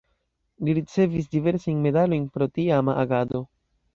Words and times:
Li 0.67 0.73
ricevis 0.77 1.27
diversajn 1.35 1.83
medalojn 1.87 2.25
pro 2.37 2.47
tiama 2.57 2.99
agado. 3.05 3.45